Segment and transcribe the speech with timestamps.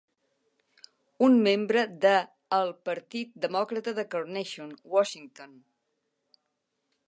[1.25, 2.13] Un membre de
[2.59, 5.57] el Partit Demòcrata de Carnation, Washington.